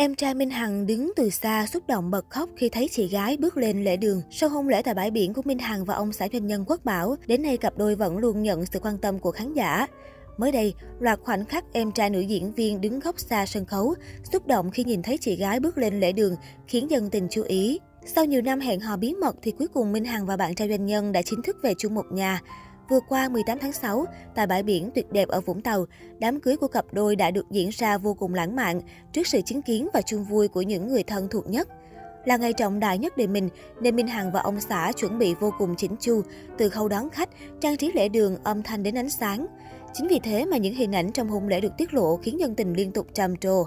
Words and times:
Em 0.00 0.14
trai 0.14 0.34
Minh 0.34 0.50
Hằng 0.50 0.86
đứng 0.86 1.12
từ 1.16 1.30
xa 1.30 1.66
xúc 1.66 1.82
động 1.86 2.10
bật 2.10 2.30
khóc 2.30 2.48
khi 2.56 2.68
thấy 2.68 2.88
chị 2.92 3.08
gái 3.08 3.36
bước 3.36 3.56
lên 3.56 3.84
lễ 3.84 3.96
đường. 3.96 4.22
Sau 4.30 4.48
hôn 4.48 4.68
lễ 4.68 4.82
tại 4.82 4.94
bãi 4.94 5.10
biển 5.10 5.34
của 5.34 5.42
Minh 5.44 5.58
Hằng 5.58 5.84
và 5.84 5.94
ông 5.94 6.12
xã 6.12 6.28
doanh 6.32 6.46
nhân 6.46 6.64
Quốc 6.66 6.84
Bảo, 6.84 7.16
đến 7.26 7.42
nay 7.42 7.56
cặp 7.56 7.78
đôi 7.78 7.94
vẫn 7.94 8.18
luôn 8.18 8.42
nhận 8.42 8.66
sự 8.66 8.78
quan 8.82 8.98
tâm 8.98 9.18
của 9.18 9.30
khán 9.30 9.52
giả. 9.52 9.86
Mới 10.36 10.52
đây, 10.52 10.74
loạt 11.00 11.18
khoảnh 11.22 11.44
khắc 11.44 11.64
em 11.72 11.92
trai 11.92 12.10
nữ 12.10 12.20
diễn 12.20 12.52
viên 12.52 12.80
đứng 12.80 13.00
góc 13.00 13.20
xa 13.20 13.46
sân 13.46 13.64
khấu, 13.64 13.94
xúc 14.32 14.46
động 14.46 14.70
khi 14.70 14.84
nhìn 14.84 15.02
thấy 15.02 15.18
chị 15.18 15.36
gái 15.36 15.60
bước 15.60 15.78
lên 15.78 16.00
lễ 16.00 16.12
đường, 16.12 16.36
khiến 16.66 16.90
dân 16.90 17.10
tình 17.10 17.28
chú 17.30 17.42
ý. 17.42 17.78
Sau 18.06 18.24
nhiều 18.24 18.42
năm 18.42 18.60
hẹn 18.60 18.80
hò 18.80 18.96
bí 18.96 19.14
mật 19.14 19.36
thì 19.42 19.50
cuối 19.50 19.68
cùng 19.68 19.92
Minh 19.92 20.04
Hằng 20.04 20.26
và 20.26 20.36
bạn 20.36 20.54
trai 20.54 20.68
doanh 20.68 20.86
nhân 20.86 21.12
đã 21.12 21.22
chính 21.22 21.42
thức 21.42 21.56
về 21.62 21.74
chung 21.78 21.94
một 21.94 22.06
nhà. 22.12 22.40
Vừa 22.90 23.00
qua 23.00 23.28
18 23.28 23.58
tháng 23.58 23.72
6, 23.72 24.04
tại 24.34 24.46
bãi 24.46 24.62
biển 24.62 24.90
tuyệt 24.94 25.12
đẹp 25.12 25.28
ở 25.28 25.40
Vũng 25.40 25.62
Tàu, 25.62 25.86
đám 26.18 26.40
cưới 26.40 26.56
của 26.56 26.68
cặp 26.68 26.84
đôi 26.92 27.16
đã 27.16 27.30
được 27.30 27.50
diễn 27.50 27.68
ra 27.72 27.98
vô 27.98 28.14
cùng 28.14 28.34
lãng 28.34 28.56
mạn 28.56 28.80
trước 29.12 29.26
sự 29.26 29.40
chứng 29.40 29.62
kiến 29.62 29.88
và 29.94 30.02
chung 30.02 30.24
vui 30.24 30.48
của 30.48 30.62
những 30.62 30.88
người 30.88 31.02
thân 31.02 31.28
thuộc 31.30 31.50
nhất. 31.50 31.68
Là 32.24 32.36
ngày 32.36 32.52
trọng 32.52 32.80
đại 32.80 32.98
nhất 32.98 33.16
đời 33.16 33.26
mình, 33.26 33.48
nên 33.80 33.96
Minh 33.96 34.06
Hằng 34.06 34.32
và 34.32 34.40
ông 34.40 34.60
xã 34.60 34.92
chuẩn 34.96 35.18
bị 35.18 35.34
vô 35.40 35.50
cùng 35.58 35.76
chỉnh 35.76 35.96
chu, 36.00 36.22
từ 36.58 36.68
khâu 36.68 36.88
đón 36.88 37.10
khách, 37.10 37.28
trang 37.60 37.76
trí 37.76 37.92
lễ 37.94 38.08
đường, 38.08 38.36
âm 38.44 38.62
thanh 38.62 38.82
đến 38.82 38.98
ánh 38.98 39.10
sáng. 39.10 39.46
Chính 39.92 40.08
vì 40.08 40.18
thế 40.18 40.44
mà 40.44 40.56
những 40.56 40.74
hình 40.74 40.94
ảnh 40.94 41.12
trong 41.12 41.28
hôn 41.28 41.48
lễ 41.48 41.60
được 41.60 41.72
tiết 41.78 41.94
lộ 41.94 42.16
khiến 42.16 42.40
dân 42.40 42.54
tình 42.54 42.72
liên 42.72 42.92
tục 42.92 43.06
trầm 43.14 43.36
trồ. 43.36 43.64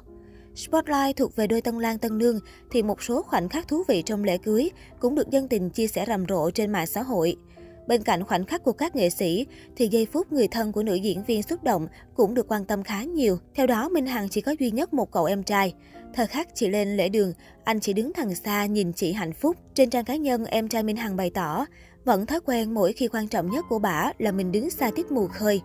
Spotlight 0.55 1.17
thuộc 1.17 1.35
về 1.35 1.47
đôi 1.47 1.61
Tân 1.61 1.79
Lan 1.79 1.97
Tân 1.97 2.17
Nương 2.17 2.39
thì 2.71 2.83
một 2.83 3.03
số 3.03 3.21
khoảnh 3.21 3.49
khắc 3.49 3.67
thú 3.67 3.83
vị 3.87 4.01
trong 4.01 4.23
lễ 4.23 4.37
cưới 4.37 4.69
cũng 4.99 5.15
được 5.15 5.29
dân 5.29 5.47
tình 5.47 5.69
chia 5.69 5.87
sẻ 5.87 6.05
rầm 6.07 6.25
rộ 6.29 6.51
trên 6.51 6.71
mạng 6.71 6.87
xã 6.87 7.01
hội. 7.01 7.37
Bên 7.87 8.03
cạnh 8.03 8.23
khoảnh 8.23 8.45
khắc 8.45 8.63
của 8.63 8.71
các 8.71 8.95
nghệ 8.95 9.09
sĩ, 9.09 9.45
thì 9.75 9.87
giây 9.87 10.07
phút 10.11 10.31
người 10.31 10.47
thân 10.47 10.71
của 10.71 10.83
nữ 10.83 10.95
diễn 10.95 11.23
viên 11.23 11.43
xúc 11.43 11.63
động 11.63 11.87
cũng 12.15 12.33
được 12.33 12.51
quan 12.51 12.65
tâm 12.65 12.83
khá 12.83 13.03
nhiều. 13.03 13.37
Theo 13.55 13.67
đó, 13.67 13.89
Minh 13.89 14.05
Hằng 14.05 14.29
chỉ 14.29 14.41
có 14.41 14.55
duy 14.59 14.71
nhất 14.71 14.93
một 14.93 15.11
cậu 15.11 15.25
em 15.25 15.43
trai. 15.43 15.73
Thời 16.13 16.27
khắc 16.27 16.55
chị 16.55 16.67
lên 16.67 16.97
lễ 16.97 17.09
đường, 17.09 17.33
anh 17.63 17.79
chỉ 17.79 17.93
đứng 17.93 18.13
thằng 18.13 18.35
xa 18.35 18.65
nhìn 18.65 18.93
chị 18.93 19.13
hạnh 19.13 19.33
phúc. 19.33 19.57
Trên 19.73 19.89
trang 19.89 20.05
cá 20.05 20.15
nhân, 20.15 20.45
em 20.45 20.67
trai 20.67 20.83
Minh 20.83 20.95
Hằng 20.95 21.15
bày 21.15 21.29
tỏ, 21.29 21.65
vẫn 22.05 22.25
thói 22.25 22.39
quen 22.45 22.73
mỗi 22.73 22.93
khi 22.93 23.07
quan 23.07 23.27
trọng 23.27 23.49
nhất 23.49 23.65
của 23.69 23.79
bà 23.79 24.11
là 24.17 24.31
mình 24.31 24.51
đứng 24.51 24.69
xa 24.69 24.91
tiết 24.95 25.11
mù 25.11 25.27
khơi. 25.27 25.61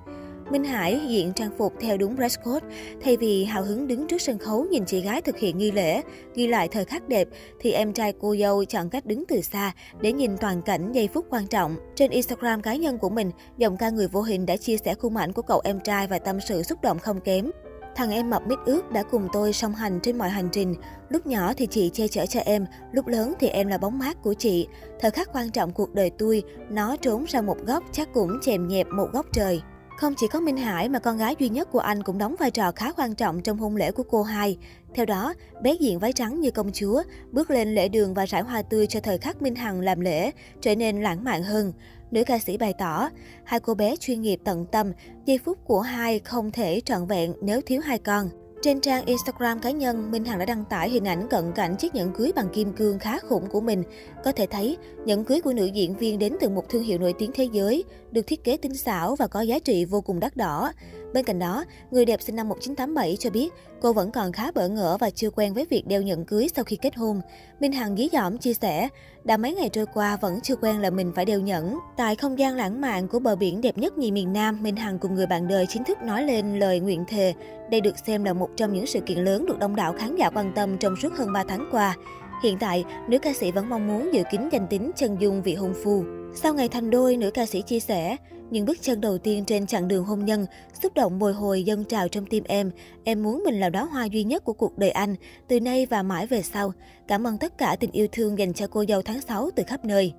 Minh 0.50 0.64
Hải 0.64 1.00
diện 1.08 1.32
trang 1.32 1.50
phục 1.58 1.72
theo 1.80 1.96
đúng 1.96 2.16
dress 2.16 2.38
code, 2.44 2.66
thay 3.02 3.16
vì 3.16 3.44
hào 3.44 3.64
hứng 3.64 3.86
đứng 3.86 4.06
trước 4.06 4.22
sân 4.22 4.38
khấu 4.38 4.64
nhìn 4.64 4.84
chị 4.84 5.00
gái 5.00 5.22
thực 5.22 5.38
hiện 5.38 5.58
nghi 5.58 5.70
lễ, 5.70 6.02
ghi 6.34 6.46
lại 6.46 6.68
thời 6.68 6.84
khắc 6.84 7.08
đẹp, 7.08 7.28
thì 7.60 7.72
em 7.72 7.92
trai 7.92 8.12
cô 8.20 8.36
dâu 8.36 8.64
chọn 8.64 8.90
cách 8.90 9.06
đứng 9.06 9.24
từ 9.28 9.40
xa 9.40 9.72
để 10.00 10.12
nhìn 10.12 10.36
toàn 10.36 10.62
cảnh 10.62 10.92
giây 10.92 11.08
phút 11.14 11.26
quan 11.30 11.46
trọng. 11.46 11.76
Trên 11.94 12.10
Instagram 12.10 12.62
cá 12.62 12.76
nhân 12.76 12.98
của 12.98 13.08
mình, 13.08 13.30
giọng 13.58 13.76
ca 13.76 13.90
người 13.90 14.08
vô 14.08 14.22
hình 14.22 14.46
đã 14.46 14.56
chia 14.56 14.76
sẻ 14.76 14.94
khung 14.94 15.16
ảnh 15.16 15.32
của 15.32 15.42
cậu 15.42 15.60
em 15.64 15.80
trai 15.80 16.06
và 16.06 16.18
tâm 16.18 16.40
sự 16.40 16.62
xúc 16.62 16.78
động 16.82 16.98
không 16.98 17.20
kém. 17.20 17.50
Thằng 17.96 18.10
em 18.10 18.30
mập 18.30 18.46
mít 18.46 18.58
ướt 18.66 18.92
đã 18.92 19.02
cùng 19.02 19.28
tôi 19.32 19.52
song 19.52 19.74
hành 19.74 20.00
trên 20.02 20.18
mọi 20.18 20.28
hành 20.28 20.48
trình. 20.52 20.74
Lúc 21.08 21.26
nhỏ 21.26 21.52
thì 21.56 21.66
chị 21.66 21.90
che 21.92 22.08
chở 22.08 22.26
cho 22.26 22.40
em, 22.40 22.66
lúc 22.92 23.06
lớn 23.06 23.34
thì 23.40 23.48
em 23.48 23.68
là 23.68 23.78
bóng 23.78 23.98
mát 23.98 24.22
của 24.22 24.34
chị. 24.34 24.68
Thời 25.00 25.10
khắc 25.10 25.28
quan 25.32 25.50
trọng 25.50 25.72
cuộc 25.72 25.94
đời 25.94 26.10
tôi, 26.18 26.42
nó 26.70 26.96
trốn 26.96 27.24
ra 27.28 27.42
một 27.42 27.56
góc 27.66 27.84
chắc 27.92 28.08
cũng 28.14 28.38
chèm 28.42 28.68
nhẹp 28.68 28.86
một 28.86 29.08
góc 29.12 29.26
trời. 29.32 29.60
Không 30.00 30.14
chỉ 30.16 30.28
có 30.28 30.40
Minh 30.40 30.56
Hải 30.56 30.88
mà 30.88 30.98
con 30.98 31.18
gái 31.18 31.34
duy 31.38 31.48
nhất 31.48 31.68
của 31.72 31.78
anh 31.78 32.02
cũng 32.02 32.18
đóng 32.18 32.34
vai 32.38 32.50
trò 32.50 32.72
khá 32.72 32.92
quan 32.92 33.14
trọng 33.14 33.42
trong 33.42 33.58
hôn 33.58 33.76
lễ 33.76 33.90
của 33.90 34.02
cô 34.02 34.22
hai. 34.22 34.58
Theo 34.94 35.06
đó, 35.06 35.34
bé 35.62 35.74
diện 35.74 35.98
váy 35.98 36.12
trắng 36.12 36.40
như 36.40 36.50
công 36.50 36.70
chúa, 36.72 37.02
bước 37.32 37.50
lên 37.50 37.74
lễ 37.74 37.88
đường 37.88 38.14
và 38.14 38.24
rải 38.24 38.42
hoa 38.42 38.62
tươi 38.62 38.86
cho 38.86 39.00
thời 39.00 39.18
khắc 39.18 39.42
Minh 39.42 39.54
Hằng 39.54 39.80
làm 39.80 40.00
lễ, 40.00 40.30
trở 40.60 40.74
nên 40.74 41.02
lãng 41.02 41.24
mạn 41.24 41.42
hơn. 41.42 41.72
Nữ 42.10 42.24
ca 42.24 42.38
sĩ 42.38 42.56
bày 42.56 42.74
tỏ, 42.78 43.10
hai 43.44 43.60
cô 43.60 43.74
bé 43.74 43.96
chuyên 43.96 44.20
nghiệp 44.20 44.40
tận 44.44 44.66
tâm, 44.72 44.92
giây 45.26 45.38
phút 45.44 45.58
của 45.64 45.80
hai 45.80 46.18
không 46.18 46.50
thể 46.50 46.80
trọn 46.84 47.06
vẹn 47.06 47.32
nếu 47.42 47.60
thiếu 47.60 47.80
hai 47.80 47.98
con. 47.98 48.28
Trên 48.62 48.80
trang 48.80 49.04
Instagram 49.04 49.58
cá 49.58 49.70
nhân, 49.70 50.10
Minh 50.10 50.24
Hằng 50.24 50.38
đã 50.38 50.44
đăng 50.44 50.64
tải 50.64 50.90
hình 50.90 51.04
ảnh 51.04 51.28
cận 51.28 51.52
cảnh 51.52 51.76
chiếc 51.76 51.94
nhẫn 51.94 52.12
cưới 52.12 52.32
bằng 52.36 52.48
kim 52.52 52.72
cương 52.72 52.98
khá 52.98 53.18
khủng 53.20 53.46
của 53.46 53.60
mình. 53.60 53.82
Có 54.24 54.32
thể 54.32 54.46
thấy, 54.46 54.76
nhẫn 55.04 55.24
cưới 55.24 55.40
của 55.40 55.52
nữ 55.52 55.66
diễn 55.66 55.96
viên 55.96 56.18
đến 56.18 56.36
từ 56.40 56.48
một 56.48 56.68
thương 56.68 56.82
hiệu 56.82 56.98
nổi 56.98 57.14
tiếng 57.18 57.30
thế 57.34 57.48
giới, 57.52 57.84
được 58.10 58.26
thiết 58.26 58.44
kế 58.44 58.56
tinh 58.56 58.74
xảo 58.74 59.16
và 59.16 59.26
có 59.26 59.40
giá 59.40 59.58
trị 59.58 59.84
vô 59.84 60.00
cùng 60.00 60.20
đắt 60.20 60.36
đỏ. 60.36 60.72
Bên 61.12 61.24
cạnh 61.24 61.38
đó, 61.38 61.64
người 61.90 62.04
đẹp 62.04 62.22
sinh 62.22 62.36
năm 62.36 62.48
1987 62.48 63.16
cho 63.16 63.30
biết 63.30 63.52
cô 63.80 63.92
vẫn 63.92 64.10
còn 64.10 64.32
khá 64.32 64.50
bỡ 64.50 64.68
ngỡ 64.68 64.96
và 65.00 65.10
chưa 65.10 65.30
quen 65.30 65.54
với 65.54 65.66
việc 65.70 65.86
đeo 65.86 66.02
nhẫn 66.02 66.24
cưới 66.24 66.48
sau 66.56 66.64
khi 66.64 66.76
kết 66.76 66.96
hôn. 66.96 67.20
Minh 67.60 67.72
Hằng 67.72 67.96
dí 67.96 68.08
dỏm 68.12 68.38
chia 68.38 68.54
sẻ, 68.54 68.88
đã 69.24 69.36
mấy 69.36 69.54
ngày 69.54 69.68
trôi 69.68 69.86
qua 69.94 70.16
vẫn 70.16 70.40
chưa 70.40 70.56
quen 70.56 70.80
là 70.80 70.90
mình 70.90 71.12
phải 71.14 71.24
đeo 71.24 71.40
nhẫn. 71.40 71.78
Tại 71.96 72.16
không 72.16 72.38
gian 72.38 72.56
lãng 72.56 72.80
mạn 72.80 73.08
của 73.08 73.18
bờ 73.18 73.36
biển 73.36 73.60
đẹp 73.60 73.78
nhất 73.78 73.98
nhì 73.98 74.10
miền 74.10 74.32
Nam, 74.32 74.62
Minh 74.62 74.76
Hằng 74.76 74.98
cùng 74.98 75.14
người 75.14 75.26
bạn 75.26 75.48
đời 75.48 75.66
chính 75.68 75.84
thức 75.84 76.02
nói 76.02 76.22
lên 76.24 76.58
lời 76.58 76.80
nguyện 76.80 77.04
thề. 77.08 77.34
Đây 77.70 77.80
được 77.80 77.98
xem 78.06 78.24
là 78.24 78.32
một 78.32 78.50
trong 78.58 78.72
những 78.72 78.86
sự 78.86 79.00
kiện 79.00 79.18
lớn 79.18 79.46
được 79.46 79.58
đông 79.58 79.76
đảo 79.76 79.94
khán 79.98 80.16
giả 80.16 80.30
quan 80.30 80.52
tâm 80.54 80.78
trong 80.78 80.96
suốt 80.96 81.12
hơn 81.12 81.32
3 81.32 81.44
tháng 81.48 81.68
qua. 81.70 81.96
Hiện 82.42 82.58
tại, 82.58 82.84
nữ 83.08 83.18
ca 83.18 83.32
sĩ 83.32 83.52
vẫn 83.52 83.68
mong 83.68 83.88
muốn 83.88 84.14
giữ 84.14 84.22
kín 84.30 84.48
danh 84.52 84.66
tính 84.70 84.90
chân 84.96 85.16
dung 85.20 85.42
vị 85.42 85.54
hôn 85.54 85.74
phu. 85.84 86.04
Sau 86.34 86.54
ngày 86.54 86.68
thành 86.68 86.90
đôi, 86.90 87.16
nữ 87.16 87.30
ca 87.30 87.46
sĩ 87.46 87.62
chia 87.62 87.80
sẻ, 87.80 88.16
những 88.50 88.66
bước 88.66 88.78
chân 88.80 89.00
đầu 89.00 89.18
tiên 89.18 89.44
trên 89.44 89.66
chặng 89.66 89.88
đường 89.88 90.04
hôn 90.04 90.24
nhân, 90.24 90.46
xúc 90.82 90.94
động 90.94 91.18
bồi 91.18 91.32
hồi 91.32 91.62
dâng 91.62 91.84
trào 91.84 92.08
trong 92.08 92.26
tim 92.26 92.44
em. 92.44 92.70
Em 93.04 93.22
muốn 93.22 93.42
mình 93.44 93.60
là 93.60 93.68
đóa 93.68 93.84
hoa 93.84 94.04
duy 94.04 94.24
nhất 94.24 94.44
của 94.44 94.52
cuộc 94.52 94.78
đời 94.78 94.90
anh, 94.90 95.14
từ 95.48 95.60
nay 95.60 95.86
và 95.86 96.02
mãi 96.02 96.26
về 96.26 96.42
sau. 96.42 96.72
Cảm 97.08 97.26
ơn 97.26 97.38
tất 97.38 97.58
cả 97.58 97.76
tình 97.80 97.90
yêu 97.90 98.06
thương 98.12 98.38
dành 98.38 98.52
cho 98.52 98.66
cô 98.66 98.84
dâu 98.88 99.02
tháng 99.02 99.20
6 99.20 99.50
từ 99.56 99.62
khắp 99.66 99.84
nơi. 99.84 100.12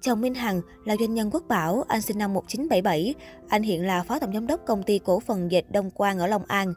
Chồng 0.00 0.20
Minh 0.20 0.34
Hằng 0.34 0.60
là 0.84 0.96
doanh 1.00 1.14
nhân 1.14 1.30
quốc 1.32 1.42
bảo, 1.48 1.84
anh 1.88 2.00
sinh 2.00 2.18
năm 2.18 2.34
1977. 2.34 3.14
Anh 3.48 3.62
hiện 3.62 3.86
là 3.86 4.02
phó 4.02 4.18
tổng 4.18 4.34
giám 4.34 4.46
đốc 4.46 4.60
công 4.66 4.82
ty 4.82 4.98
cổ 4.98 5.20
phần 5.20 5.50
dệt 5.50 5.62
Đông 5.70 5.90
Quang 5.90 6.18
ở 6.18 6.26
Long 6.26 6.44
An. 6.46 6.74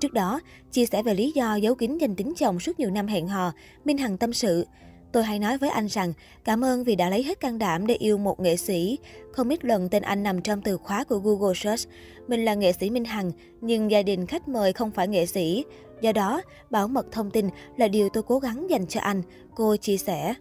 Trước 0.00 0.12
đó, 0.12 0.40
chia 0.72 0.86
sẻ 0.86 1.02
về 1.02 1.14
lý 1.14 1.32
do 1.34 1.54
giấu 1.54 1.74
kín 1.74 1.98
danh 1.98 2.14
tính 2.14 2.32
chồng 2.36 2.60
suốt 2.60 2.80
nhiều 2.80 2.90
năm 2.90 3.06
hẹn 3.06 3.28
hò, 3.28 3.52
Minh 3.84 3.98
Hằng 3.98 4.18
tâm 4.18 4.32
sự. 4.32 4.66
Tôi 5.12 5.24
hay 5.24 5.38
nói 5.38 5.58
với 5.58 5.70
anh 5.70 5.86
rằng, 5.86 6.12
cảm 6.44 6.64
ơn 6.64 6.84
vì 6.84 6.96
đã 6.96 7.10
lấy 7.10 7.22
hết 7.22 7.40
can 7.40 7.58
đảm 7.58 7.86
để 7.86 7.94
yêu 7.94 8.18
một 8.18 8.40
nghệ 8.40 8.56
sĩ. 8.56 8.98
Không 9.32 9.48
ít 9.48 9.64
lần 9.64 9.88
tên 9.88 10.02
anh 10.02 10.22
nằm 10.22 10.42
trong 10.42 10.62
từ 10.62 10.76
khóa 10.76 11.04
của 11.04 11.18
Google 11.18 11.54
Search. 11.54 11.88
Mình 12.28 12.44
là 12.44 12.54
nghệ 12.54 12.72
sĩ 12.72 12.90
Minh 12.90 13.04
Hằng, 13.04 13.32
nhưng 13.60 13.90
gia 13.90 14.02
đình 14.02 14.26
khách 14.26 14.48
mời 14.48 14.72
không 14.72 14.90
phải 14.90 15.08
nghệ 15.08 15.26
sĩ. 15.26 15.64
Do 16.00 16.12
đó, 16.12 16.42
bảo 16.70 16.88
mật 16.88 17.06
thông 17.12 17.30
tin 17.30 17.48
là 17.76 17.88
điều 17.88 18.08
tôi 18.08 18.22
cố 18.22 18.38
gắng 18.38 18.70
dành 18.70 18.86
cho 18.86 19.00
anh, 19.00 19.22
cô 19.54 19.76
chia 19.76 19.96
sẻ. 19.96 20.34